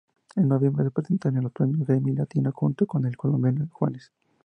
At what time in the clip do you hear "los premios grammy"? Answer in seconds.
1.43-2.13